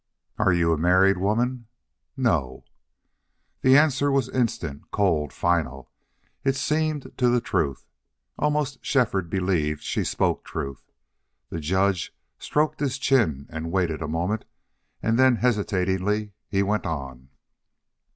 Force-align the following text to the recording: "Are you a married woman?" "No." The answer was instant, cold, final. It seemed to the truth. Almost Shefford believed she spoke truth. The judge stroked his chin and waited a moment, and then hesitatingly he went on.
"Are 0.39 0.51
you 0.51 0.73
a 0.73 0.79
married 0.79 1.19
woman?" 1.19 1.67
"No." 2.17 2.63
The 3.61 3.77
answer 3.77 4.11
was 4.11 4.29
instant, 4.29 4.89
cold, 4.89 5.31
final. 5.31 5.91
It 6.43 6.55
seemed 6.55 7.11
to 7.17 7.29
the 7.29 7.39
truth. 7.39 7.85
Almost 8.35 8.83
Shefford 8.83 9.29
believed 9.29 9.83
she 9.83 10.03
spoke 10.03 10.43
truth. 10.43 10.89
The 11.51 11.59
judge 11.59 12.15
stroked 12.39 12.79
his 12.79 12.97
chin 12.97 13.45
and 13.51 13.71
waited 13.71 14.01
a 14.01 14.07
moment, 14.07 14.45
and 15.03 15.19
then 15.19 15.35
hesitatingly 15.35 16.33
he 16.49 16.63
went 16.63 16.87
on. 16.87 17.29